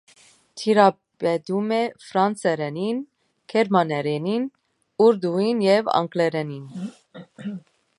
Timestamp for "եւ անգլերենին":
5.71-6.95